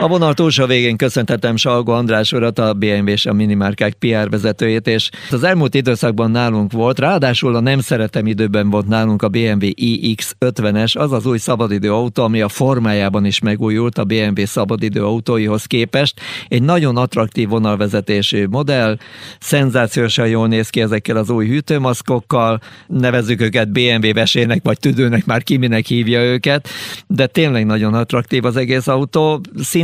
A 0.00 0.08
vonal 0.08 0.34
túlsó 0.34 0.66
végén 0.66 0.96
köszöntetem 0.96 1.56
Salgo 1.56 1.92
András 1.92 2.32
urat, 2.32 2.58
a 2.58 2.72
BMW 2.72 3.08
és 3.08 3.26
a 3.26 3.32
minimárkák 3.32 3.92
PR 3.92 4.28
vezetőjét, 4.28 4.86
és 4.86 5.10
az 5.30 5.44
elmúlt 5.44 5.74
időszakban 5.74 6.30
nálunk 6.30 6.72
volt, 6.72 6.98
ráadásul 6.98 7.54
a 7.54 7.60
nem 7.60 7.80
szeretem 7.80 8.26
időben 8.26 8.70
volt 8.70 8.88
nálunk 8.88 9.22
a 9.22 9.28
BMW 9.28 9.68
iX50-es, 9.74 10.98
az 10.98 11.12
az 11.12 11.26
új 11.26 11.38
szabadidő 11.38 11.92
autó, 11.92 12.22
ami 12.22 12.40
a 12.40 12.48
formájában 12.48 13.24
is 13.24 13.40
megújult 13.40 13.98
a 13.98 14.04
BMW 14.04 14.46
szabadidő 14.46 15.04
autóihoz 15.04 15.64
képest. 15.64 16.20
Egy 16.48 16.62
nagyon 16.62 16.96
attraktív 16.96 17.48
vonalvezetésű 17.48 18.46
modell, 18.46 18.96
szenzációsan 19.40 20.28
jól 20.28 20.48
néz 20.48 20.68
ki 20.68 20.80
ezekkel 20.80 21.16
az 21.16 21.30
új 21.30 21.46
hűtőmaszkokkal, 21.46 22.60
nevezzük 22.86 23.40
őket 23.40 23.72
BMW 23.72 24.12
vesének, 24.12 24.60
vagy 24.62 24.78
tüdőnek, 24.78 25.26
már 25.26 25.42
ki 25.42 25.58
hívja 25.86 26.22
őket, 26.22 26.68
de 27.06 27.26
tényleg 27.26 27.66
nagyon 27.66 27.94
attraktív 27.94 28.44
az 28.44 28.56
egész 28.56 28.86
autó, 28.86 29.40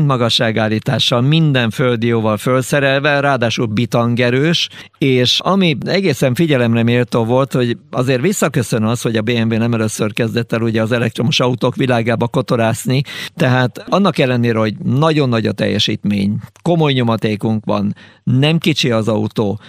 szintmagasságállítással, 0.07 1.21
minden 1.21 1.71
földi 1.71 2.07
jóval 2.07 2.37
felszerelve, 2.37 3.21
ráadásul 3.21 3.67
bitangerős, 3.67 4.69
és 4.99 5.41
ami 5.41 5.77
egészen 5.85 6.35
figyelemre 6.35 6.83
méltó 6.83 7.25
volt, 7.25 7.53
hogy 7.53 7.77
azért 7.91 8.21
visszaköszön 8.21 8.83
az, 8.83 9.03
hogy 9.03 9.17
a 9.17 9.23
BMW 9.23 9.57
nem 9.57 9.75
először 9.75 10.13
kezdett 10.13 10.53
el 10.53 10.63
ugye 10.63 10.83
az 10.83 10.93
elektromos 10.93 11.41
autók 11.41 11.77
világába 11.77 12.29
kotorászni, 12.29 13.03
tehát 13.35 13.85
annak 13.89 14.19
ellenére, 14.19 14.59
hogy 14.59 14.75
nagyon 14.79 15.29
nagy 15.29 15.47
a 15.47 15.53
teljesítmény, 15.53 16.39
komoly 16.63 16.93
nyomatékunk 16.93 17.65
van, 17.65 17.95
nem 18.25 18.59
kicsi 18.59 18.91
az 18.91 19.09
autó, 19.09 19.61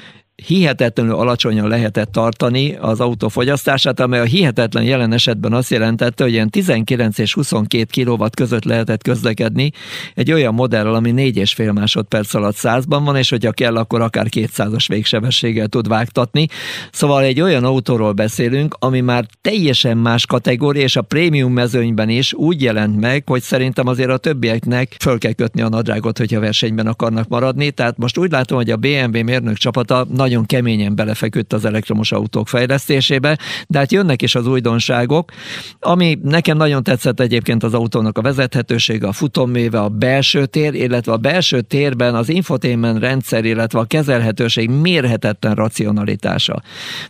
hihetetlenül 0.46 1.14
alacsonyan 1.14 1.68
lehetett 1.68 2.12
tartani 2.12 2.76
az 2.82 3.00
autó 3.00 3.28
fogyasztását, 3.28 4.00
amely 4.00 4.20
a 4.20 4.24
hihetetlen 4.24 4.84
jelen 4.84 5.14
esetben 5.14 5.54
azt 5.54 5.70
jelentette, 5.70 6.24
hogy 6.24 6.34
ilyen 6.34 6.50
19 6.50 7.18
és 7.18 7.34
22 7.34 8.04
kW 8.04 8.26
között 8.36 8.64
lehetett 8.64 9.04
közlekedni 9.04 9.72
egy 10.16 10.32
olyan 10.32 10.54
modellel, 10.54 10.94
ami 10.94 11.14
4,5 11.16 11.74
másodperc 11.74 12.34
alatt 12.34 12.56
100-ban 12.56 13.02
van, 13.06 13.16
és 13.16 13.30
hogyha 13.30 13.52
kell, 13.52 13.76
akkor 13.76 14.02
akár 14.02 14.26
200-as 14.30 14.86
végsebességgel 14.88 15.68
tud 15.68 15.88
vágtatni. 15.88 16.48
Szóval 16.92 17.24
egy 17.24 17.42
olyan 17.42 17.64
autóról 17.64 18.12
beszélünk, 18.12 18.76
ami 18.80 19.02
már 19.02 19.26
teljesen 19.42 19.98
más 19.98 20.26
kategória, 20.26 20.84
és 20.84 20.96
a 20.96 21.02
prémium 21.02 21.54
mezőnyben 21.54 22.10
is 22.10 22.34
úgy 22.34 22.62
jelent 22.62 23.00
meg, 23.00 23.24
hogy 23.26 23.42
szerintem 23.42 23.88
azért 23.88 24.10
a 24.10 24.18
többieknek 24.18 24.96
föl 25.00 25.18
kell 25.18 25.34
kötni 25.34 25.62
a 25.62 25.70
nadrágot, 25.70 26.18
hogyha 26.18 26.40
versenyben 26.40 26.88
akarnak 26.88 27.28
maradni. 27.28 27.72
Tehát 27.72 27.98
most 27.98 28.18
úgy 28.18 28.32
látom, 28.32 28.58
hogy 28.58 28.70
a 28.70 28.78
BMW 28.78 29.24
mérnök 29.24 29.58
csapata 29.58 30.06
nagyon 30.28 30.46
keményen 30.46 30.96
belefeküdt 30.96 31.54
az 31.54 31.66
elektromos 31.66 32.12
autók 32.12 32.48
fejlesztésébe, 32.48 33.38
de 33.68 33.78
hát 33.78 33.92
jönnek 33.92 34.22
is 34.22 34.36
az 34.36 34.48
újdonságok, 34.48 35.32
ami 35.80 36.20
nekem 36.24 36.58
nagyon 36.58 36.84
tetszett 36.84 37.20
egyébként 37.20 37.64
az 37.64 37.74
autónak 37.74 38.18
a 38.18 38.22
vezethetősége, 38.22 39.08
a 39.08 39.12
futóméve, 39.12 39.80
a 39.80 39.90
belső 39.90 40.46
tér, 40.46 40.74
illetve 40.74 41.12
a 41.12 41.18
belső 41.18 41.62
térben 41.62 42.16
az 42.16 42.30
infotainment 42.30 43.00
rendszer, 43.00 43.46
illetve 43.46 43.80
a 43.80 43.86
kezelhetőség 43.86 44.70
mérhetetlen 44.70 45.56
racionalitása. 45.56 46.62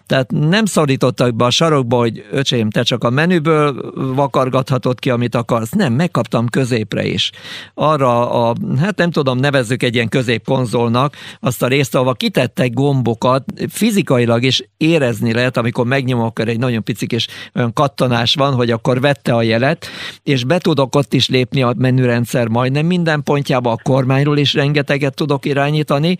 Tehát 0.05 0.31
nem 0.31 0.65
szorítottak 0.65 1.35
be 1.35 1.45
a 1.45 1.49
sarokba, 1.49 1.97
hogy 1.97 2.25
öcsém, 2.31 2.69
te 2.69 2.83
csak 2.83 3.03
a 3.03 3.09
menüből 3.09 3.91
vakargathatod 4.15 4.99
ki, 4.99 5.09
amit 5.09 5.35
akarsz. 5.35 5.71
Nem, 5.71 5.93
megkaptam 5.93 6.47
középre 6.47 7.05
is. 7.05 7.31
Arra 7.73 8.31
a, 8.47 8.55
hát 8.79 8.97
nem 8.97 9.11
tudom, 9.11 9.37
nevezzük 9.37 9.83
egy 9.83 9.95
ilyen 9.95 10.09
középkonzolnak, 10.09 11.15
azt 11.39 11.63
a 11.63 11.67
részt, 11.67 11.95
ahova 11.95 12.13
kitettek 12.13 12.73
gomb 12.73 13.06
gombokat 13.07 13.43
fizikailag 13.69 14.43
is 14.43 14.63
érezni 14.77 15.33
lehet, 15.33 15.57
amikor 15.57 15.85
megnyom, 15.85 16.19
akkor 16.19 16.47
egy 16.47 16.59
nagyon 16.59 16.83
picik 16.83 17.11
és 17.11 17.27
olyan 17.55 17.73
kattanás 17.73 18.33
van, 18.33 18.53
hogy 18.53 18.71
akkor 18.71 19.01
vette 19.01 19.35
a 19.35 19.41
jelet, 19.41 19.87
és 20.23 20.43
be 20.43 20.57
tudok 20.57 20.95
ott 20.95 21.13
is 21.13 21.29
lépni 21.29 21.61
a 21.61 21.73
menürendszer 21.77 22.47
majdnem 22.47 22.85
minden 22.85 23.23
pontjába, 23.23 23.71
a 23.71 23.79
kormányról 23.83 24.37
is 24.37 24.53
rengeteget 24.53 25.15
tudok 25.15 25.45
irányítani, 25.45 26.17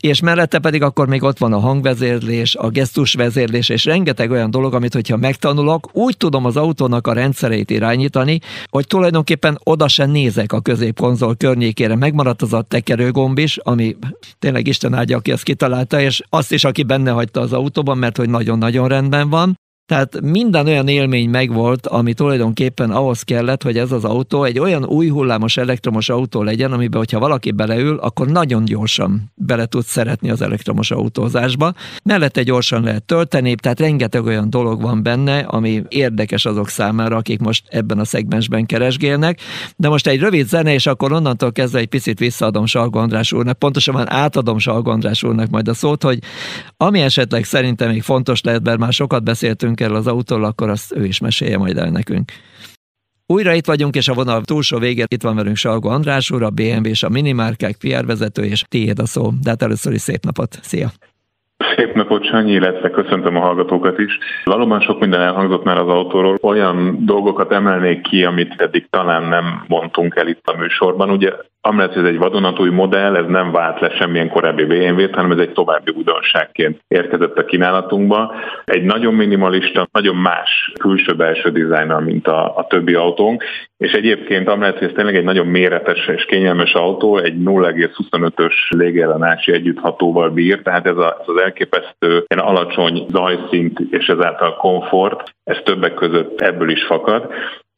és 0.00 0.20
mellette 0.20 0.58
pedig 0.58 0.82
akkor 0.82 1.08
még 1.08 1.22
ott 1.22 1.38
van 1.38 1.52
a 1.52 1.58
hangvezérlés, 1.58 2.54
a 2.54 2.68
gesztusvezérlés, 2.68 3.68
és 3.68 3.84
rengeteg 3.84 4.30
olyan 4.30 4.50
dolog, 4.50 4.74
amit 4.74 4.94
hogyha 4.94 5.16
megtanulok, 5.16 5.88
úgy 5.92 6.16
tudom 6.16 6.44
az 6.44 6.56
autónak 6.56 7.06
a 7.06 7.12
rendszereit 7.12 7.70
irányítani, 7.70 8.38
hogy 8.70 8.86
tulajdonképpen 8.86 9.58
oda 9.64 9.88
sem 9.88 10.10
nézek 10.10 10.52
a 10.52 10.60
középkonzol 10.60 11.36
környékére. 11.36 11.96
Megmaradt 11.96 12.42
az 12.42 12.52
a 12.52 12.62
tekerőgomb 12.62 13.38
is, 13.38 13.56
ami 13.56 13.96
tényleg 14.38 14.66
Isten 14.66 14.94
áldja, 14.94 15.16
aki 15.16 15.30
ezt 15.30 15.42
kitalálta, 15.42 16.00
és 16.00 16.19
azt 16.28 16.52
is, 16.52 16.64
aki 16.64 16.82
benne 16.82 17.10
hagyta 17.10 17.40
az 17.40 17.52
autóban, 17.52 17.98
mert 17.98 18.16
hogy 18.16 18.28
nagyon-nagyon 18.28 18.88
rendben 18.88 19.30
van. 19.30 19.58
Tehát 19.90 20.20
minden 20.20 20.66
olyan 20.66 20.88
élmény 20.88 21.28
megvolt, 21.30 21.86
ami 21.86 22.14
tulajdonképpen 22.14 22.90
ahhoz 22.90 23.22
kellett, 23.22 23.62
hogy 23.62 23.78
ez 23.78 23.92
az 23.92 24.04
autó 24.04 24.44
egy 24.44 24.58
olyan 24.58 24.84
új 24.84 25.08
hullámos 25.08 25.56
elektromos 25.56 26.08
autó 26.08 26.42
legyen, 26.42 26.72
amiben, 26.72 26.98
hogyha 26.98 27.18
valaki 27.18 27.50
beleül, 27.50 27.98
akkor 27.98 28.28
nagyon 28.28 28.64
gyorsan 28.64 29.32
bele 29.34 29.66
tud 29.66 29.84
szeretni 29.84 30.30
az 30.30 30.42
elektromos 30.42 30.90
autózásba. 30.90 31.74
Mellette 32.04 32.42
gyorsan 32.42 32.82
lehet 32.82 33.02
tölteni, 33.02 33.54
tehát 33.54 33.80
rengeteg 33.80 34.24
olyan 34.24 34.50
dolog 34.50 34.82
van 34.82 35.02
benne, 35.02 35.38
ami 35.38 35.82
érdekes 35.88 36.44
azok 36.44 36.68
számára, 36.68 37.16
akik 37.16 37.40
most 37.40 37.64
ebben 37.68 37.98
a 37.98 38.04
szegmensben 38.04 38.66
keresgélnek. 38.66 39.40
De 39.76 39.88
most 39.88 40.06
egy 40.06 40.20
rövid 40.20 40.48
zene, 40.48 40.72
és 40.72 40.86
akkor 40.86 41.12
onnantól 41.12 41.52
kezdve 41.52 41.78
egy 41.78 41.88
picit 41.88 42.18
visszaadom 42.18 42.66
Salgo 42.66 42.98
András 42.98 43.32
úrnak, 43.32 43.58
pontosabban 43.58 44.10
átadom 44.10 44.58
Salgo 44.58 44.90
András 44.90 45.22
úrnak 45.22 45.50
majd 45.50 45.68
a 45.68 45.74
szót, 45.74 46.02
hogy 46.02 46.18
ami 46.76 47.00
esetleg 47.00 47.44
szerintem 47.44 47.90
még 47.90 48.02
fontos 48.02 48.42
lehet, 48.42 48.62
mert 48.62 48.78
már 48.78 48.92
sokat 48.92 49.22
beszéltünk 49.22 49.79
erről 49.80 49.96
az 49.96 50.06
autóról, 50.06 50.44
akkor 50.44 50.68
azt 50.68 50.96
ő 50.96 51.04
is 51.04 51.20
mesélje 51.20 51.58
majd 51.58 51.76
el 51.76 51.90
nekünk. 51.90 52.32
Újra 53.26 53.52
itt 53.52 53.66
vagyunk, 53.66 53.94
és 53.94 54.08
a 54.08 54.14
vonal 54.14 54.42
túlsó 54.42 54.78
végén 54.78 55.04
itt 55.08 55.22
van 55.22 55.36
velünk 55.36 55.56
Salgo 55.56 55.88
András 55.88 56.30
úr, 56.30 56.42
a 56.42 56.50
BMW 56.50 56.86
és 56.86 57.02
a 57.02 57.08
minimárkák 57.08 57.76
PR 57.78 58.06
vezető, 58.06 58.42
és 58.42 58.64
tiéd 58.68 58.98
a 58.98 59.06
szó. 59.06 59.30
De 59.42 59.50
hát 59.50 59.62
először 59.62 59.92
is 59.92 60.00
szép 60.00 60.24
napot. 60.24 60.58
Szia! 60.62 60.88
Szép 61.76 61.94
napot, 61.94 62.24
Sanyi, 62.24 62.52
illetve 62.52 62.90
köszöntöm 62.90 63.36
a 63.36 63.40
hallgatókat 63.40 63.98
is. 63.98 64.18
Valóban 64.44 64.80
sok 64.80 65.00
minden 65.00 65.20
elhangzott 65.20 65.64
már 65.64 65.78
az 65.78 65.88
autóról. 65.88 66.38
Olyan 66.42 67.04
dolgokat 67.04 67.52
emelnék 67.52 68.02
ki, 68.02 68.24
amit 68.24 68.60
eddig 68.60 68.86
talán 68.90 69.22
nem 69.22 69.64
mondtunk 69.68 70.16
el 70.16 70.28
itt 70.28 70.46
a 70.46 70.56
műsorban. 70.56 71.10
Ugye 71.10 71.32
Amellett, 71.62 71.96
ez 71.96 72.04
egy 72.04 72.18
vadonatúj 72.18 72.70
modell, 72.70 73.16
ez 73.16 73.26
nem 73.26 73.52
vált 73.52 73.80
le 73.80 73.90
semmilyen 73.90 74.28
korábbi 74.28 74.64
BMW-t, 74.64 75.14
hanem 75.14 75.30
ez 75.30 75.38
egy 75.38 75.52
további 75.52 75.92
újdonságként 75.96 76.80
érkezett 76.88 77.38
a 77.38 77.44
kínálatunkba. 77.44 78.34
Egy 78.64 78.82
nagyon 78.82 79.14
minimalista, 79.14 79.88
nagyon 79.92 80.16
más 80.16 80.72
külső-belső 80.80 81.50
dizájnnal, 81.50 82.00
mint 82.00 82.26
a, 82.26 82.56
a 82.56 82.66
többi 82.66 82.94
autónk, 82.94 83.44
és 83.76 83.92
egyébként 83.92 84.48
amellett, 84.48 84.78
hogy 84.78 84.88
ez 84.88 84.94
tényleg 84.94 85.16
egy 85.16 85.24
nagyon 85.24 85.46
méretes 85.46 86.06
és 86.06 86.24
kényelmes 86.24 86.72
autó, 86.72 87.16
egy 87.16 87.34
0,25-ös 87.44 88.54
légellenási 88.68 89.52
együtthatóval 89.52 90.30
bír, 90.30 90.62
tehát 90.62 90.86
ez, 90.86 90.96
a, 90.96 91.16
ez 91.20 91.28
az 91.28 91.40
elképesztő 91.40 92.24
ilyen 92.26 92.46
alacsony 92.46 93.06
zajszint 93.08 93.80
és 93.90 94.06
ezáltal 94.06 94.56
komfort, 94.56 95.34
ez 95.44 95.58
többek 95.64 95.94
között 95.94 96.40
ebből 96.40 96.70
is 96.70 96.84
fakad 96.84 97.28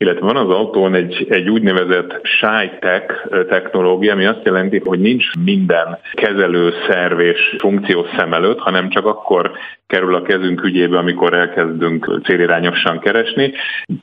illetve 0.03 0.27
van 0.27 0.37
az 0.37 0.49
autón 0.49 0.95
egy, 0.95 1.27
egy 1.29 1.49
úgynevezett 1.49 2.21
ShyTech 2.23 3.29
technológia, 3.49 4.13
ami 4.13 4.25
azt 4.25 4.45
jelenti, 4.45 4.81
hogy 4.85 5.01
nincs 5.01 5.25
minden 5.45 5.99
kezelő 6.13 6.73
szerv 6.89 7.21
és 7.21 7.57
funkció 7.59 8.07
szem 8.17 8.33
előtt, 8.33 8.59
hanem 8.59 8.89
csak 8.89 9.07
akkor 9.07 9.53
kerül 9.87 10.15
a 10.15 10.23
kezünk 10.23 10.65
ügyébe, 10.65 10.99
amikor 10.99 11.35
elkezdünk 11.35 12.21
célirányosan 12.25 12.99
keresni. 12.99 13.53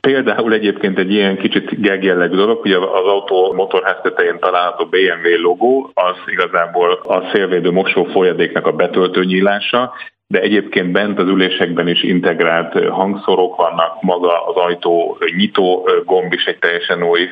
Például 0.00 0.52
egyébként 0.52 0.98
egy 0.98 1.12
ilyen 1.12 1.36
kicsit 1.36 1.80
geg 1.80 2.04
jellegű 2.04 2.36
dolog, 2.36 2.60
hogy 2.60 2.72
az 2.72 3.06
autó 3.06 3.52
motorház 3.52 3.96
tetején 4.02 4.38
található 4.38 4.84
BMW 4.84 5.40
logó, 5.42 5.90
az 5.94 6.16
igazából 6.26 6.90
a 6.92 7.30
szélvédő 7.32 7.70
mosó 7.70 8.04
folyadéknak 8.04 8.66
a 8.66 8.72
betöltő 8.72 9.24
nyílása, 9.24 9.92
de 10.30 10.40
egyébként 10.40 10.92
bent 10.92 11.18
az 11.18 11.28
ülésekben 11.28 11.88
is 11.88 12.02
integrált 12.02 12.88
hangszorok 12.88 13.56
vannak, 13.56 14.02
maga 14.02 14.46
az 14.46 14.56
ajtó 14.56 15.18
nyitó 15.36 15.88
gomb 16.04 16.32
is 16.32 16.44
egy 16.44 16.58
teljesen 16.58 17.02
új 17.02 17.28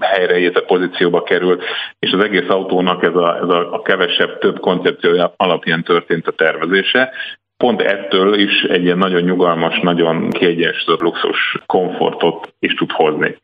helyre 0.00 0.50
a 0.54 0.64
pozícióba 0.66 1.22
került, 1.22 1.62
és 1.98 2.12
az 2.12 2.24
egész 2.24 2.48
autónak 2.48 3.02
ez 3.02 3.14
a, 3.14 3.36
ez 3.36 3.48
a 3.48 3.82
kevesebb, 3.84 4.38
több 4.38 4.60
koncepciója 4.60 5.32
alapján 5.36 5.82
történt 5.82 6.26
a 6.26 6.32
tervezése 6.32 7.12
pont 7.58 7.80
ettől 7.82 8.34
is 8.34 8.62
egy 8.62 8.84
ilyen 8.84 8.98
nagyon 8.98 9.22
nyugalmas, 9.22 9.80
nagyon 9.80 10.30
kiegyensúlyozott 10.30 11.00
luxus 11.00 11.58
komfortot 11.66 12.54
is 12.58 12.74
tud 12.74 12.90
hozni. 12.90 13.36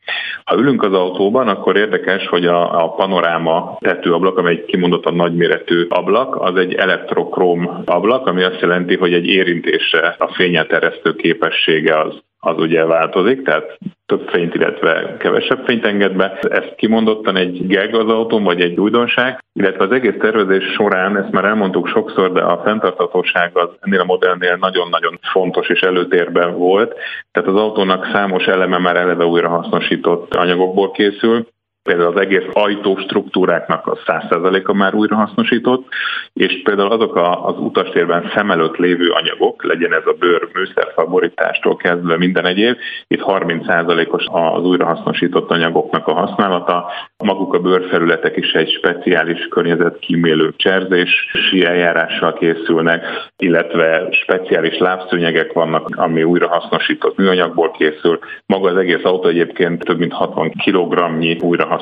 Ha 0.43 0.55
ülünk 0.55 0.83
az 0.83 0.93
autóban, 0.93 1.47
akkor 1.47 1.77
érdekes, 1.77 2.27
hogy 2.27 2.45
a, 2.45 2.83
a 2.83 2.89
panoráma 2.89 3.77
tetőablak, 3.79 4.37
amely 4.37 4.53
egy 4.53 4.65
kimondottan 4.65 5.15
nagyméretű 5.15 5.85
ablak, 5.89 6.35
az 6.35 6.55
egy 6.55 6.73
elektrokróm 6.73 7.81
ablak, 7.85 8.27
ami 8.27 8.43
azt 8.43 8.61
jelenti, 8.61 8.95
hogy 8.95 9.13
egy 9.13 9.27
érintésre 9.27 10.15
a 10.17 10.33
fényelteresztő 10.33 11.15
képessége 11.15 11.99
az 11.99 12.23
az 12.45 12.57
ugye 12.57 12.85
változik, 12.85 13.43
tehát 13.43 13.77
több 14.05 14.29
fényt, 14.29 14.55
illetve 14.55 15.17
kevesebb 15.19 15.65
fényt 15.65 15.85
enged 15.85 16.15
be. 16.15 16.39
Ez 16.41 16.63
kimondottan 16.77 17.35
egy 17.35 17.67
geg 17.67 17.95
az 17.95 18.09
autón, 18.09 18.43
vagy 18.43 18.61
egy 18.61 18.79
újdonság, 18.79 19.43
illetve 19.53 19.83
az 19.83 19.91
egész 19.91 20.15
tervezés 20.19 20.63
során, 20.63 21.17
ezt 21.17 21.31
már 21.31 21.45
elmondtuk 21.45 21.87
sokszor, 21.87 22.31
de 22.31 22.41
a 22.41 22.61
fenntarthatóság 22.63 23.57
az 23.57 23.69
ennél 23.81 23.99
a 23.99 24.05
modellnél 24.05 24.57
nagyon-nagyon 24.59 25.19
fontos 25.31 25.69
és 25.69 25.79
előtérben 25.81 26.57
volt. 26.57 26.93
Tehát 27.31 27.49
az 27.49 27.55
autónak 27.55 28.09
számos 28.13 28.45
eleme 28.45 28.77
már 28.77 28.95
eleve 28.95 29.25
újra 29.25 29.49
hasznosított 29.49 30.35
anyagokból 30.35 30.91
készül, 30.91 31.47
például 31.85 32.13
az 32.13 32.21
egész 32.21 32.47
ajtó 32.53 32.97
struktúráknak 32.97 33.87
a 33.87 33.97
100%-a 34.05 34.73
már 34.73 34.93
újrahasznosított, 34.93 35.87
és 36.33 36.61
például 36.63 36.91
azok 36.91 37.15
a, 37.15 37.47
az 37.47 37.55
utastérben 37.57 38.31
szem 38.35 38.51
előtt 38.51 38.75
lévő 38.75 39.09
anyagok, 39.09 39.63
legyen 39.63 39.93
ez 39.93 40.05
a 40.05 40.15
bőr 40.19 40.49
műszerfavorítástól 40.53 41.75
kezdve 41.75 42.17
minden 42.17 42.45
egyéb, 42.45 42.77
itt 43.07 43.23
30%-os 43.25 44.25
az 44.31 44.63
újrahasznosított 44.63 45.49
anyagoknak 45.49 46.07
a 46.07 46.13
használata. 46.13 46.91
Maguk 47.17 47.53
a 47.53 47.59
bőrfelületek 47.59 48.37
is 48.37 48.51
egy 48.51 48.71
speciális 48.71 49.47
környezetkímélő 49.47 50.53
cserzési 50.55 51.65
eljárással 51.65 52.33
készülnek, 52.33 53.05
illetve 53.37 54.07
speciális 54.11 54.77
lábszőnyegek 54.77 55.53
vannak, 55.53 55.89
ami 55.95 56.23
újrahasznosított 56.23 57.17
műanyagból 57.17 57.71
készül. 57.71 58.19
Maga 58.45 58.69
az 58.69 58.77
egész 58.77 59.03
autó 59.03 59.27
egyébként 59.27 59.83
több 59.83 59.99
mint 59.99 60.13
60 60.13 60.51
kg 60.51 60.93
újrahasznosított 61.41 61.73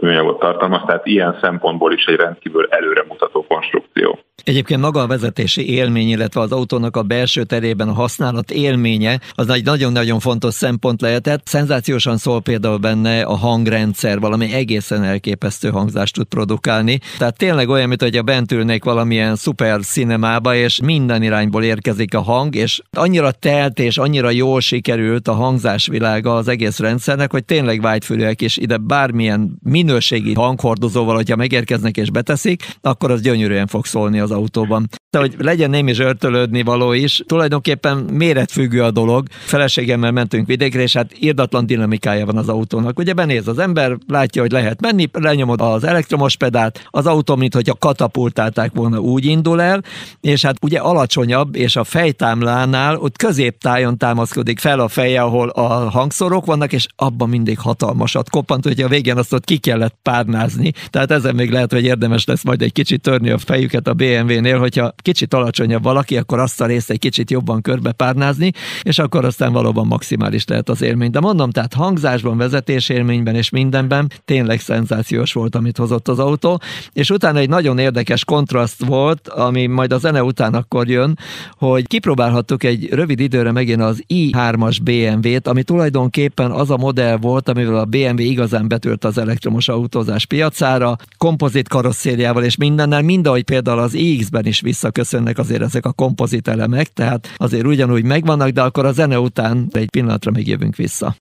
műanyagot 0.00 0.38
tartalmaz, 0.38 0.82
tehát 0.86 1.06
ilyen 1.06 1.38
szempontból 1.40 1.92
is 1.92 2.04
egy 2.04 2.16
rendkívül 2.16 2.66
előremutató 2.70 3.44
konstrukció. 3.48 4.18
Egyébként 4.44 4.80
maga 4.80 5.00
a 5.00 5.06
vezetési 5.06 5.68
élmény, 5.68 6.08
illetve 6.08 6.40
az 6.40 6.52
autónak 6.52 6.96
a 6.96 7.02
belső 7.02 7.44
terében 7.44 7.88
a 7.88 7.92
használat 7.92 8.50
élménye, 8.50 9.20
az 9.34 9.48
egy 9.48 9.64
nagyon-nagyon 9.64 10.20
fontos 10.20 10.54
szempont 10.54 11.00
lehetett. 11.00 11.46
Szenzációsan 11.46 12.16
szól 12.16 12.40
például 12.40 12.76
benne 12.76 13.22
a 13.22 13.36
hangrendszer, 13.36 14.18
valami 14.20 14.52
egészen 14.52 15.04
elképesztő 15.04 15.70
hangzást 15.70 16.14
tud 16.14 16.26
produkálni. 16.26 16.98
Tehát 17.18 17.36
tényleg 17.36 17.68
olyan, 17.68 17.88
mint 17.88 18.02
hogy 18.02 18.16
a 18.16 18.22
bent 18.22 18.52
ülnék 18.52 18.84
valamilyen 18.84 19.36
szuper 19.36 19.78
szinemába, 19.82 20.54
és 20.54 20.80
minden 20.80 21.22
irányból 21.22 21.64
érkezik 21.64 22.14
a 22.14 22.20
hang, 22.20 22.54
és 22.54 22.80
annyira 22.90 23.30
telt 23.30 23.78
és 23.78 23.98
annyira 23.98 24.30
jól 24.30 24.60
sikerült 24.60 25.28
a 25.28 25.32
hangzásvilága 25.32 26.34
az 26.34 26.48
egész 26.48 26.78
rendszernek, 26.78 27.30
hogy 27.30 27.44
tényleg 27.44 27.80
vágyfülőek, 27.80 28.40
és 28.40 28.56
ide 28.56 28.76
bármilyen 28.76 29.58
minőségi 29.62 30.34
hanghordozóval, 30.34 31.14
hogyha 31.14 31.36
megérkeznek 31.36 31.96
és 31.96 32.10
beteszik, 32.10 32.76
akkor 32.80 33.10
az 33.10 33.20
gyönyörűen 33.20 33.66
fog 33.66 33.86
szólni 33.86 34.20
az 34.20 34.29
autóban. 34.30 34.88
De 35.10 35.18
hogy 35.18 35.34
legyen 35.38 35.70
némi 35.70 35.92
zsörtölődni 35.92 36.62
való 36.62 36.92
is, 36.92 37.22
tulajdonképpen 37.26 37.96
méretfüggő 37.96 38.82
a 38.82 38.90
dolog. 38.90 39.26
Feleségemmel 39.30 40.10
mentünk 40.10 40.46
vidékre, 40.46 40.80
és 40.80 40.92
hát 40.92 41.12
írdatlan 41.20 41.66
dinamikája 41.66 42.26
van 42.26 42.36
az 42.36 42.48
autónak. 42.48 42.98
Ugye 42.98 43.12
benéz 43.12 43.48
az 43.48 43.58
ember, 43.58 43.96
látja, 44.06 44.42
hogy 44.42 44.50
lehet 44.50 44.80
menni, 44.80 45.08
lenyomod 45.12 45.60
az 45.60 45.84
elektromos 45.84 46.36
pedált, 46.36 46.86
az 46.90 47.06
autó, 47.06 47.36
mint 47.36 47.54
hogyha 47.54 47.74
katapultálták 47.74 48.70
volna, 48.74 48.98
úgy 48.98 49.24
indul 49.24 49.62
el, 49.62 49.82
és 50.20 50.42
hát 50.42 50.56
ugye 50.62 50.78
alacsonyabb, 50.78 51.56
és 51.56 51.76
a 51.76 51.84
fejtámlánál 51.84 52.96
ott 52.96 53.16
középtájon 53.16 53.98
támaszkodik 53.98 54.58
fel 54.58 54.80
a 54.80 54.88
feje, 54.88 55.22
ahol 55.22 55.48
a 55.48 55.90
hangszorok 55.90 56.46
vannak, 56.46 56.72
és 56.72 56.86
abban 56.96 57.28
mindig 57.28 57.58
hatalmasat 57.58 58.30
koppant, 58.30 58.64
hogy 58.64 58.80
a 58.80 58.88
végén 58.88 59.16
azt 59.16 59.32
ott 59.32 59.44
ki 59.44 59.56
kellett 59.56 59.98
párnázni. 60.02 60.72
Tehát 60.90 61.10
ezen 61.10 61.34
még 61.34 61.50
lehet, 61.50 61.72
hogy 61.72 61.84
érdemes 61.84 62.24
lesz 62.24 62.44
majd 62.44 62.62
egy 62.62 62.72
kicsit 62.72 63.00
törni 63.00 63.30
a 63.30 63.38
fejüket 63.38 63.88
a 63.88 63.94
BMW-nél, 64.26 64.58
hogyha 64.58 64.94
kicsit 64.96 65.34
alacsonyabb 65.34 65.82
valaki, 65.82 66.16
akkor 66.16 66.38
azt 66.38 66.60
a 66.60 66.66
részt 66.66 66.90
egy 66.90 66.98
kicsit 66.98 67.30
jobban 67.30 67.60
körbepárnázni, 67.60 68.50
és 68.82 68.98
akkor 68.98 69.24
aztán 69.24 69.52
valóban 69.52 69.86
maximális 69.86 70.46
lehet 70.46 70.68
az 70.68 70.82
élmény. 70.82 71.10
De 71.10 71.20
mondom, 71.20 71.50
tehát 71.50 71.74
hangzásban, 71.74 72.36
vezetésélményben 72.36 73.34
és 73.34 73.50
mindenben 73.50 74.10
tényleg 74.24 74.60
szenzációs 74.60 75.32
volt, 75.32 75.54
amit 75.54 75.76
hozott 75.76 76.08
az 76.08 76.18
autó, 76.18 76.60
és 76.92 77.10
utána 77.10 77.38
egy 77.38 77.48
nagyon 77.48 77.78
érdekes 77.78 78.24
kontraszt 78.24 78.84
volt, 78.84 79.28
ami 79.28 79.66
majd 79.66 79.92
a 79.92 79.98
zene 79.98 80.22
után 80.22 80.54
akkor 80.54 80.88
jön, 80.88 81.18
hogy 81.58 81.86
kipróbálhattuk 81.86 82.64
egy 82.64 82.88
rövid 82.92 83.20
időre 83.20 83.52
megint 83.52 83.80
az 83.80 84.04
i3-as 84.08 84.76
BMW-t, 84.82 85.46
ami 85.46 85.62
tulajdonképpen 85.62 86.50
az 86.50 86.70
a 86.70 86.76
modell 86.76 87.16
volt, 87.16 87.48
amivel 87.48 87.76
a 87.76 87.84
BMW 87.84 88.20
igazán 88.20 88.68
betört 88.68 89.04
az 89.04 89.18
elektromos 89.18 89.68
autózás 89.68 90.26
piacára, 90.26 90.96
kompozit 91.18 91.68
karosszériával 91.68 92.44
és 92.44 92.56
mindennel, 92.56 93.02
mind 93.02 93.26
ahogy 93.26 93.42
például 93.42 93.78
az 93.78 93.94
iX-ben 94.12 94.46
is 94.46 94.60
visszaköszönnek 94.60 95.38
azért 95.38 95.62
ezek 95.62 95.84
a 95.84 95.92
kompozit 95.92 96.48
elemek, 96.48 96.88
tehát 96.92 97.34
azért 97.36 97.66
ugyanúgy 97.66 98.04
megvannak, 98.04 98.48
de 98.48 98.62
akkor 98.62 98.84
a 98.86 98.92
zene 98.92 99.18
után 99.18 99.68
egy 99.72 99.90
pillanatra 99.90 100.30
még 100.30 100.48
jövünk 100.48 100.76
vissza. 100.76 101.16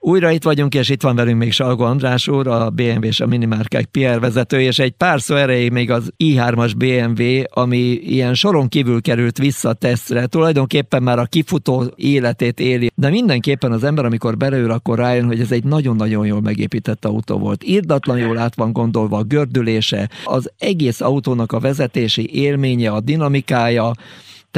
Újra 0.00 0.30
itt 0.30 0.42
vagyunk, 0.42 0.74
és 0.74 0.88
itt 0.88 1.02
van 1.02 1.16
velünk 1.16 1.38
még 1.38 1.52
Salgo 1.52 1.84
András 1.84 2.28
úr, 2.28 2.46
a 2.46 2.70
BMW 2.70 3.04
és 3.04 3.20
a 3.20 3.26
minimárkák 3.26 3.84
PR 3.84 4.20
vezető, 4.20 4.60
és 4.60 4.78
egy 4.78 4.92
pár 4.92 5.20
szó 5.20 5.34
erejéig 5.34 5.70
még 5.72 5.90
az 5.90 6.12
i3-as 6.24 6.72
BMW, 6.76 7.42
ami 7.60 7.78
ilyen 7.92 8.34
soron 8.34 8.68
kívül 8.68 9.00
került 9.00 9.38
vissza 9.38 9.72
tesztre, 9.72 10.26
tulajdonképpen 10.26 11.02
már 11.02 11.18
a 11.18 11.24
kifutó 11.24 11.92
életét 11.96 12.60
éli, 12.60 12.90
de 12.94 13.08
mindenképpen 13.08 13.72
az 13.72 13.84
ember, 13.84 14.04
amikor 14.04 14.36
beleül, 14.36 14.70
akkor 14.70 14.98
rájön, 14.98 15.26
hogy 15.26 15.40
ez 15.40 15.52
egy 15.52 15.64
nagyon-nagyon 15.64 16.26
jól 16.26 16.40
megépített 16.40 17.04
autó 17.04 17.38
volt. 17.38 17.64
Írdatlan 17.64 18.18
jól 18.18 18.38
át 18.38 18.54
van 18.54 18.72
gondolva 18.72 19.18
a 19.18 19.22
gördülése, 19.22 20.10
az 20.24 20.50
egész 20.58 21.00
autónak 21.00 21.52
a 21.52 21.60
vezetési 21.60 22.30
élménye, 22.32 22.90
a 22.90 23.00
dinamikája, 23.00 23.92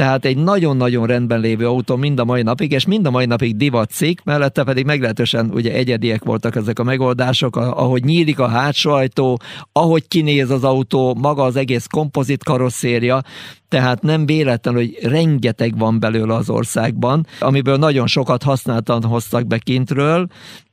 tehát 0.01 0.25
egy 0.25 0.37
nagyon-nagyon 0.37 1.07
rendben 1.07 1.39
lévő 1.39 1.67
autó 1.67 1.95
mind 1.95 2.19
a 2.19 2.25
mai 2.25 2.41
napig, 2.41 2.71
és 2.71 2.85
mind 2.85 3.05
a 3.05 3.11
mai 3.11 3.25
napig 3.25 3.55
divatcikk, 3.57 4.19
mellette 4.23 4.63
pedig 4.63 4.85
meglehetősen 4.85 5.49
ugye 5.53 5.73
egyediek 5.73 6.23
voltak 6.23 6.55
ezek 6.55 6.79
a 6.79 6.83
megoldások, 6.83 7.55
ahogy 7.55 8.03
nyílik 8.03 8.39
a 8.39 8.47
hátsó 8.47 8.91
ajtó, 8.91 9.39
ahogy 9.71 10.07
kinéz 10.07 10.49
az 10.49 10.63
autó, 10.63 11.15
maga 11.15 11.43
az 11.43 11.55
egész 11.55 11.85
kompozit 11.85 12.43
karosszéria, 12.43 13.21
tehát 13.67 14.01
nem 14.01 14.25
véletlen, 14.25 14.73
hogy 14.73 14.97
rengeteg 15.01 15.77
van 15.77 15.99
belőle 15.99 16.33
az 16.33 16.49
országban, 16.49 17.27
amiből 17.39 17.77
nagyon 17.77 18.07
sokat 18.07 18.43
használtan 18.43 19.03
hoztak 19.03 19.47
be 19.47 19.57
kintről, 19.57 20.27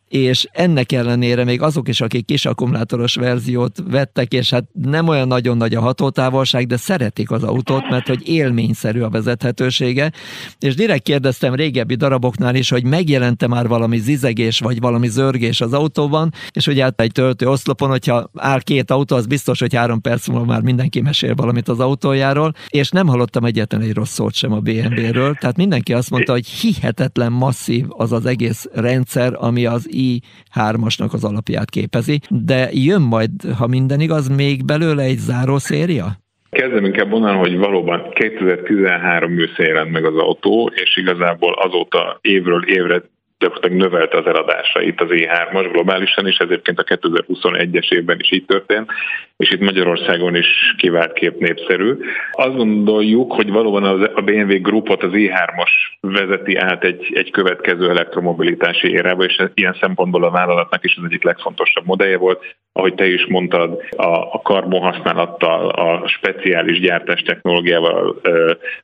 és 0.08 0.48
ennek 0.52 0.92
ellenére 0.92 1.44
még 1.44 1.62
azok 1.62 1.88
is, 1.88 2.00
akik 2.00 2.24
kis 2.24 2.46
akkumulátoros 2.46 3.14
verziót 3.14 3.82
vettek, 3.90 4.32
és 4.32 4.50
hát 4.50 4.64
nem 4.72 5.08
olyan 5.08 5.28
nagyon 5.28 5.56
nagy 5.56 5.74
a 5.74 5.80
hatótávolság, 5.80 6.66
de 6.66 6.76
szeretik 6.76 7.30
az 7.30 7.42
autót, 7.42 7.90
mert 7.90 8.06
hogy 8.06 8.28
élményszerű 8.28 9.00
a 9.00 9.10
vezethetősége, 9.10 10.12
és 10.58 10.74
direkt 10.74 11.02
kérdeztem 11.02 11.54
régebbi 11.54 11.94
daraboknál 11.94 12.54
is, 12.54 12.68
hogy 12.68 12.84
megjelente 12.84 13.46
már 13.46 13.68
valami 13.68 13.98
zizegés, 13.98 14.58
vagy 14.58 14.80
valami 14.80 15.08
zörgés 15.08 15.60
az 15.60 15.72
autóban, 15.72 16.32
és 16.52 16.66
hogy 16.66 16.80
át 16.80 17.00
egy 17.00 17.12
töltő 17.12 17.46
oszlopon, 17.46 17.88
hogyha 17.88 18.30
áll 18.34 18.60
két 18.60 18.90
autó, 18.90 19.16
az 19.16 19.26
biztos, 19.26 19.60
hogy 19.60 19.74
három 19.74 20.00
perc 20.00 20.28
múlva 20.28 20.44
már 20.44 20.60
mindenki 20.60 21.00
mesél 21.00 21.34
valamit 21.34 21.68
az 21.68 21.80
autójáról, 21.80 22.54
és 22.68 22.90
nem 22.90 23.06
hallottam 23.06 23.44
egyetlen 23.44 23.80
egy 23.80 23.92
rossz 23.92 24.12
szót 24.12 24.34
sem 24.34 24.52
a 24.52 24.60
BMW-ről, 24.60 25.34
tehát 25.34 25.56
mindenki 25.56 25.92
azt 25.92 26.10
mondta, 26.10 26.32
hogy 26.32 26.46
hihetetlen 26.46 27.32
masszív 27.32 27.84
az 27.88 28.12
az 28.12 28.26
egész 28.26 28.66
rendszer, 28.72 29.36
ami 29.40 29.66
az 29.66 29.86
i3-asnak 29.98 31.12
az 31.12 31.24
alapját 31.24 31.70
képezi, 31.70 32.20
de 32.28 32.68
jön 32.72 33.02
majd, 33.02 33.30
ha 33.58 33.66
minden 33.66 34.00
igaz, 34.00 34.28
még 34.28 34.64
belőle 34.64 35.02
egy 35.02 35.18
záró 35.18 35.58
széria? 35.58 36.06
Kezdem 36.50 36.84
inkább 36.84 37.12
onnan, 37.12 37.36
hogy 37.36 37.56
valóban 37.56 38.10
2013 38.12 39.38
őszén 39.38 39.66
jelent 39.66 39.90
meg 39.90 40.04
az 40.04 40.16
autó, 40.16 40.70
és 40.74 40.96
igazából 40.96 41.52
azóta 41.52 42.18
évről 42.20 42.64
évre 42.66 43.02
gyakorlatilag 43.38 43.76
növelte 43.76 44.16
az 44.16 44.26
eladásait 44.26 45.00
az 45.00 45.08
E3-as 45.10 45.68
globálisan, 45.72 46.26
és 46.26 46.36
ezért 46.36 46.68
a 46.68 46.84
2021-es 46.84 47.92
évben 47.92 48.18
is 48.20 48.32
így 48.32 48.44
történt, 48.44 48.90
és 49.36 49.50
itt 49.50 49.60
Magyarországon 49.60 50.36
is 50.36 50.74
kivált 50.76 51.12
kép 51.12 51.38
népszerű. 51.38 51.96
Azt 52.32 52.56
gondoljuk, 52.56 53.32
hogy 53.32 53.50
valóban 53.50 53.84
az, 53.84 54.10
a 54.14 54.20
BMW 54.20 54.60
grupot 54.60 55.02
az 55.02 55.10
E3-as 55.12 55.70
vezeti 56.00 56.56
át 56.56 56.84
egy, 56.84 57.12
egy 57.14 57.30
következő 57.30 57.88
elektromobilitási 57.90 58.88
érába, 58.90 59.24
és 59.24 59.42
ilyen 59.54 59.76
szempontból 59.80 60.24
a 60.24 60.30
vállalatnak 60.30 60.84
is 60.84 60.96
az 60.96 61.04
egyik 61.04 61.22
legfontosabb 61.22 61.84
modellje 61.84 62.16
volt. 62.16 62.56
Ahogy 62.72 62.94
te 62.94 63.06
is 63.06 63.26
mondtad, 63.26 63.82
a, 63.96 64.34
a 64.34 64.40
karbon 64.42 64.80
használattal, 64.80 65.68
a 65.68 66.08
speciális 66.08 66.80
gyártás 66.80 67.22
technológiával, 67.22 68.20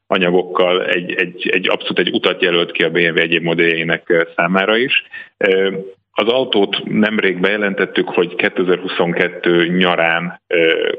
anyagokkal 0.06 0.84
egy, 0.84 1.12
egy, 1.12 1.48
egy 1.52 1.68
abszolút 1.68 1.98
egy 1.98 2.10
utat 2.12 2.42
jelölt 2.42 2.72
ki 2.72 2.82
a 2.82 2.90
BMW 2.90 3.18
egyéb 3.18 3.42
modelljeinek 3.42 4.26
számára 4.36 4.43
is. 4.76 5.04
Az 6.16 6.28
autót 6.28 6.84
nemrég 6.84 7.40
bejelentettük, 7.40 8.08
hogy 8.08 8.34
2022 8.34 9.66
nyarán 9.66 10.40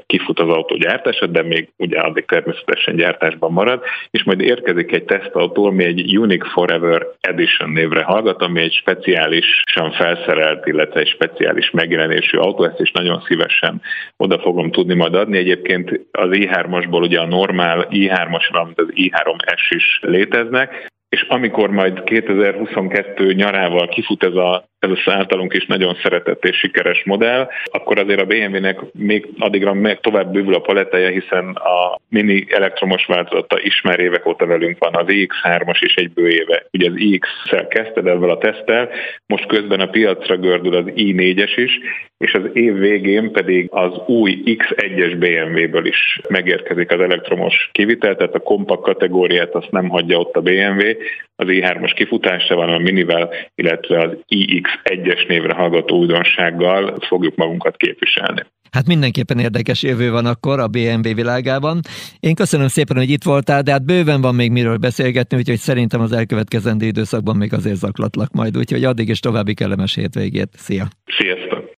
kifut 0.05 0.39
az 0.39 0.49
autó 0.49 0.75
gyártása, 0.75 1.25
de 1.25 1.41
még 1.41 1.69
ugye 1.77 1.99
addig 1.99 2.25
természetesen 2.25 2.95
gyártásban 2.95 3.51
marad, 3.51 3.83
és 4.09 4.23
majd 4.23 4.41
érkezik 4.41 4.91
egy 4.91 5.03
tesztautó, 5.03 5.65
ami 5.65 5.83
egy 5.83 6.17
Unique 6.17 6.49
Forever 6.49 7.07
Edition 7.21 7.69
névre 7.69 8.03
hallgat, 8.03 8.41
ami 8.41 8.61
egy 8.61 8.73
speciálisan 8.73 9.91
felszerelt, 9.91 10.67
illetve 10.67 10.99
egy 10.99 11.07
speciális 11.07 11.71
megjelenésű 11.71 12.37
autó, 12.37 12.63
ezt 12.63 12.79
is 12.79 12.91
nagyon 12.91 13.21
szívesen 13.27 13.81
oda 14.17 14.39
fogom 14.39 14.71
tudni 14.71 14.93
majd 14.93 15.15
adni. 15.15 15.37
Egyébként 15.37 15.99
az 16.11 16.29
i3-asból 16.31 17.01
ugye 17.01 17.19
a 17.19 17.27
normál 17.27 17.87
i3-as, 17.89 18.47
valamint 18.51 18.79
az 18.79 18.89
i3S 18.93 19.67
is 19.69 19.99
léteznek, 20.01 20.93
és 21.09 21.21
amikor 21.21 21.69
majd 21.69 22.03
2022 22.03 23.33
nyarával 23.33 23.87
kifut 23.87 24.23
ez 24.23 24.33
a 24.33 24.65
ez 24.85 24.97
az 25.05 25.13
általunk 25.13 25.53
is 25.53 25.65
nagyon 25.65 25.97
szeretett 26.01 26.45
és 26.45 26.57
sikeres 26.57 27.03
modell, 27.05 27.47
akkor 27.65 27.99
azért 27.99 28.21
a 28.21 28.25
BMW-nek 28.25 28.79
még 28.93 29.27
addigra 29.39 29.73
meg 29.73 29.99
tovább 29.99 30.31
bővül 30.31 30.53
a 30.53 30.59
paletteje, 30.59 31.09
hiszen 31.09 31.49
a 31.49 31.99
mini 32.09 32.45
elektromos 32.49 33.05
változata 33.05 33.61
ismer 33.61 33.99
évek 33.99 34.25
óta 34.25 34.45
velünk 34.45 34.77
van, 34.79 34.95
az 34.95 35.05
iX3-as 35.07 35.77
is 35.79 35.95
egy 35.95 36.11
bő 36.11 36.29
éve. 36.29 36.65
Ugye 36.71 36.89
az 36.89 36.95
iX-szel 36.95 37.67
kezdted 37.67 38.07
ezzel 38.07 38.29
a 38.29 38.37
tesztel, 38.37 38.89
most 39.25 39.45
közben 39.45 39.79
a 39.79 39.89
piacra 39.89 40.37
gördül 40.37 40.75
az 40.75 40.85
i4-es 40.95 41.53
is, 41.55 41.79
és 42.17 42.33
az 42.33 42.49
év 42.53 42.77
végén 42.77 43.31
pedig 43.31 43.67
az 43.71 43.91
új 44.05 44.41
X1-es 44.45 45.15
BMW-ből 45.19 45.85
is 45.85 46.19
megérkezik 46.29 46.91
az 46.91 46.99
elektromos 46.99 47.69
kivitel, 47.71 48.15
tehát 48.15 48.35
a 48.35 48.39
kompakt 48.39 48.81
kategóriát 48.81 49.55
azt 49.55 49.71
nem 49.71 49.89
hagyja 49.89 50.17
ott 50.17 50.35
a 50.35 50.41
BMW, 50.41 50.81
az 51.35 51.47
i3-as 51.49 51.91
kifutása 51.95 52.55
van 52.55 52.69
a 52.69 52.77
minivel, 52.77 53.33
illetve 53.55 53.99
az 53.99 54.11
iX1-es 54.83 55.27
névre 55.27 55.53
hallgató 55.53 55.97
újdonsággal 55.97 56.97
fogjuk 57.07 57.35
magunkat 57.35 57.77
képviselni. 57.77 58.45
Hát 58.71 58.87
mindenképpen 58.87 59.39
érdekes 59.39 59.83
jövő 59.83 60.11
van 60.11 60.25
akkor 60.25 60.59
a 60.59 60.67
BMW 60.67 61.13
világában. 61.13 61.79
Én 62.19 62.35
köszönöm 62.35 62.67
szépen, 62.67 62.97
hogy 62.97 63.09
itt 63.09 63.23
voltál, 63.23 63.61
de 63.61 63.71
hát 63.71 63.85
bőven 63.85 64.21
van 64.21 64.35
még 64.35 64.51
miről 64.51 64.77
beszélgetni, 64.77 65.37
úgyhogy 65.37 65.57
szerintem 65.57 66.01
az 66.01 66.11
elkövetkezendő 66.11 66.85
időszakban 66.85 67.35
még 67.37 67.53
azért 67.53 67.75
zaklatlak 67.75 68.31
majd, 68.31 68.57
úgyhogy 68.57 68.83
addig 68.83 69.09
is 69.09 69.19
további 69.19 69.53
kellemes 69.53 69.95
hétvégét. 69.95 70.49
Szia! 70.53 70.87
Sziasztok! 71.05 71.74